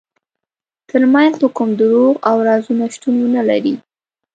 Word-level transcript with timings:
ترمنځ 0.89 1.33
مو 1.41 1.47
کوم 1.57 1.69
دروغ 1.79 2.13
او 2.29 2.35
رازونه 2.47 2.85
شتون 2.93 3.13
ونلري. 3.19 3.73